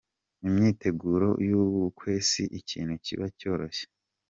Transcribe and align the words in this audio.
Imyiteguro 0.47 1.27
y’ubukwe 1.47 2.11
si 2.29 2.43
ikintu 2.59 2.93
kiba 3.05 3.25
cyoroshye. 3.37 3.85